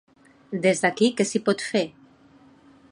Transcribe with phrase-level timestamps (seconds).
[0.63, 1.85] Des d’aquí què s’hi pot fer?